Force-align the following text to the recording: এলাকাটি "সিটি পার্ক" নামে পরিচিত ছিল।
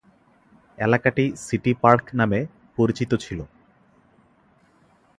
এলাকাটি 0.77 1.25
"সিটি 1.37 1.71
পার্ক" 1.81 2.05
নামে 2.13 2.39
পরিচিত 2.77 3.11
ছিল। 3.15 3.39